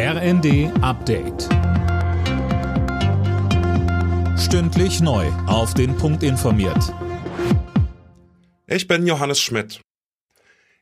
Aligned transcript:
RND 0.00 0.70
Update. 0.80 1.48
Stündlich 4.38 5.00
neu. 5.00 5.26
Auf 5.48 5.74
den 5.74 5.96
Punkt 5.96 6.22
informiert. 6.22 6.94
Ich 8.68 8.86
bin 8.86 9.08
Johannes 9.08 9.40
Schmidt. 9.40 9.80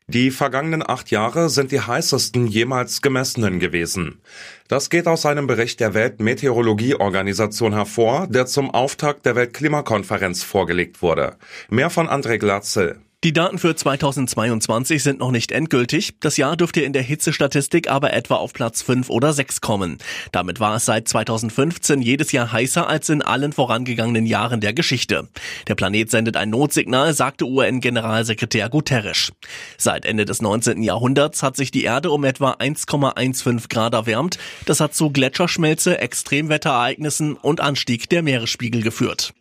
Die 0.07 0.31
vergangenen 0.31 0.87
acht 0.87 1.11
Jahre 1.11 1.49
sind 1.49 1.73
die 1.73 1.81
heißesten 1.81 2.47
jemals 2.47 3.01
gemessenen 3.01 3.59
gewesen. 3.59 4.21
Das 4.69 4.91
geht 4.91 5.07
aus 5.07 5.25
einem 5.25 5.47
Bericht 5.47 5.81
der 5.81 5.95
Weltmeteorologieorganisation 5.95 7.73
hervor, 7.73 8.27
der 8.27 8.45
zum 8.45 8.71
Auftakt 8.71 9.25
der 9.25 9.35
Weltklimakonferenz 9.35 10.43
vorgelegt 10.43 11.01
wurde. 11.01 11.39
Mehr 11.71 11.89
von 11.89 12.07
André 12.07 12.37
Glatzel. 12.37 13.01
Die 13.25 13.33
Daten 13.33 13.59
für 13.59 13.75
2022 13.75 15.03
sind 15.03 15.21
noch 15.21 15.31
nicht 15.31 15.51
endgültig. 15.51 16.21
Das 16.21 16.37
Jahr 16.37 16.55
dürfte 16.55 16.83
in 16.83 16.93
der 16.93 17.03
Hitzestatistik 17.03 17.91
aber 17.91 18.13
etwa 18.13 18.37
auf 18.37 18.53
Platz 18.53 18.83
5 18.83 19.09
oder 19.09 19.33
6 19.33 19.63
kommen. 19.63 19.97
Damit 20.33 20.61
war 20.61 20.77
es 20.77 20.85
seit 20.85 21.09
2015 21.09 22.03
jedes 22.03 22.31
Jahr 22.33 22.53
heißer 22.53 22.87
als 22.87 23.09
in 23.09 23.23
allen 23.23 23.53
vorangegangenen 23.53 24.27
Jahren 24.27 24.61
der 24.61 24.75
Geschichte. 24.75 25.29
Der 25.67 25.75
Planet 25.75 26.11
sendet 26.11 26.37
ein 26.37 26.51
Notsignal, 26.51 27.15
sagte 27.15 27.47
UN-Generalsekretär 27.47 28.69
Guterres. 28.69 29.33
Seit 29.79 30.05
Ende 30.05 30.27
des 30.27 30.43
19. 30.43 30.83
Jahrhunderts 30.83 31.43
hat 31.43 31.57
sich 31.57 31.71
die 31.71 31.85
Erde 31.85 32.11
um 32.11 32.23
etwa 32.23 32.53
1,15 32.53 33.71
Grad 33.71 33.95
erwärmt. 33.95 34.39
Das 34.67 34.81
hat 34.81 34.95
zu 34.95 35.11
Gletscherschmelze, 35.11 35.99
Extremwetterereignissen 35.99 37.35
und 37.35 37.63
Anstieg 37.63 38.11
der 38.11 38.23
Meeresspiegel 38.23 38.83
geführt. 38.83 39.33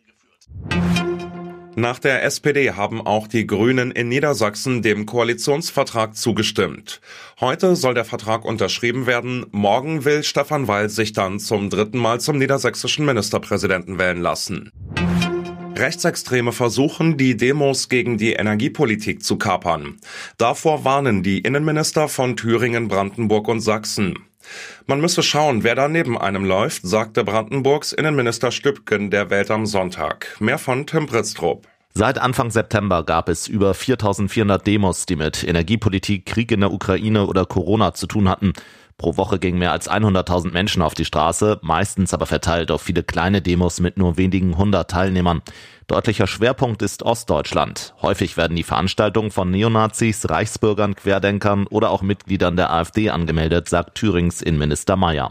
Nach 1.78 1.98
der 1.98 2.24
SPD 2.24 2.70
haben 2.70 3.02
auch 3.02 3.28
die 3.28 3.46
Grünen 3.46 3.90
in 3.90 4.08
Niedersachsen 4.08 4.80
dem 4.80 5.04
Koalitionsvertrag 5.04 6.16
zugestimmt. 6.16 7.02
Heute 7.38 7.76
soll 7.76 7.92
der 7.92 8.06
Vertrag 8.06 8.46
unterschrieben 8.46 9.06
werden. 9.06 9.44
Morgen 9.50 10.06
will 10.06 10.24
Stefan 10.24 10.68
Weil 10.68 10.88
sich 10.88 11.12
dann 11.12 11.38
zum 11.38 11.68
dritten 11.68 11.98
Mal 11.98 12.18
zum 12.18 12.38
niedersächsischen 12.38 13.04
Ministerpräsidenten 13.04 13.98
wählen 13.98 14.22
lassen. 14.22 14.72
Rechtsextreme 15.76 16.52
versuchen, 16.52 17.18
die 17.18 17.36
Demos 17.36 17.90
gegen 17.90 18.16
die 18.16 18.32
Energiepolitik 18.32 19.22
zu 19.22 19.36
kapern. 19.36 19.98
Davor 20.38 20.86
warnen 20.86 21.22
die 21.22 21.40
Innenminister 21.40 22.08
von 22.08 22.38
Thüringen, 22.38 22.88
Brandenburg 22.88 23.48
und 23.48 23.60
Sachsen. 23.60 24.14
Man 24.86 25.00
müsse 25.00 25.22
schauen, 25.22 25.64
wer 25.64 25.74
da 25.74 25.88
neben 25.88 26.18
einem 26.18 26.44
läuft, 26.44 26.86
sagte 26.86 27.24
Brandenburgs 27.24 27.92
Innenminister 27.92 28.50
Stübken 28.50 29.10
der 29.10 29.30
Welt 29.30 29.50
am 29.50 29.66
Sonntag. 29.66 30.36
Mehr 30.40 30.58
von 30.58 30.86
Tim 30.86 31.06
Britztrup. 31.06 31.66
Seit 31.94 32.18
Anfang 32.18 32.50
September 32.50 33.04
gab 33.04 33.30
es 33.30 33.48
über 33.48 33.72
4400 33.72 34.66
Demos, 34.66 35.06
die 35.06 35.16
mit 35.16 35.42
Energiepolitik, 35.42 36.26
Krieg 36.26 36.52
in 36.52 36.60
der 36.60 36.70
Ukraine 36.70 37.26
oder 37.26 37.46
Corona 37.46 37.94
zu 37.94 38.06
tun 38.06 38.28
hatten. 38.28 38.52
Pro 38.98 39.18
Woche 39.18 39.38
gingen 39.38 39.58
mehr 39.58 39.72
als 39.72 39.90
100.000 39.90 40.52
Menschen 40.52 40.80
auf 40.80 40.94
die 40.94 41.04
Straße, 41.04 41.58
meistens 41.62 42.14
aber 42.14 42.24
verteilt 42.24 42.70
auf 42.70 42.80
viele 42.80 43.02
kleine 43.02 43.42
Demos 43.42 43.78
mit 43.78 43.98
nur 43.98 44.16
wenigen 44.16 44.56
hundert 44.56 44.90
Teilnehmern. 44.90 45.42
Deutlicher 45.86 46.26
Schwerpunkt 46.26 46.80
ist 46.80 47.02
Ostdeutschland. 47.02 47.94
Häufig 48.00 48.38
werden 48.38 48.56
die 48.56 48.62
Veranstaltungen 48.62 49.30
von 49.30 49.50
Neonazis, 49.50 50.30
Reichsbürgern, 50.30 50.96
Querdenkern 50.96 51.66
oder 51.66 51.90
auch 51.90 52.00
Mitgliedern 52.00 52.56
der 52.56 52.72
AfD 52.72 53.10
angemeldet, 53.10 53.68
sagt 53.68 53.96
Thürings 53.96 54.40
Innenminister 54.40 54.96
Mayer. 54.96 55.30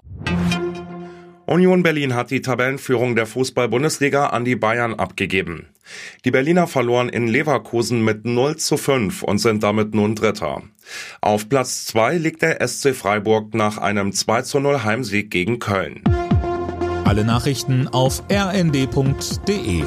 Union 1.48 1.82
Berlin 1.82 2.14
hat 2.14 2.30
die 2.30 2.42
Tabellenführung 2.42 3.16
der 3.16 3.26
Fußball-Bundesliga 3.26 4.28
an 4.28 4.46
die 4.46 4.56
Bayern 4.56 4.94
abgegeben. 4.94 5.70
Die 6.24 6.32
Berliner 6.32 6.68
verloren 6.68 7.10
in 7.10 7.28
Leverkusen 7.28 8.04
mit 8.04 8.26
0 8.26 8.58
zu 8.58 8.78
5 8.78 9.24
und 9.24 9.38
sind 9.38 9.64
damit 9.64 9.94
nun 9.94 10.16
Dritter. 10.16 10.64
Auf 11.22 11.50
Platz 11.50 11.86
2 11.86 12.18
liegt 12.18 12.42
der 12.42 12.66
SC 12.68 12.96
Freiburg 12.96 13.54
nach 13.54 13.78
einem 13.78 14.12
2 14.12 14.42
zu 14.44 14.60
0 14.60 14.84
Heimsieg 14.84 15.32
gegen 15.32 15.60
Köln. 15.60 16.04
Alle 17.06 17.24
Nachrichten 17.24 17.88
auf 17.88 18.24
rnd.de 18.32 19.84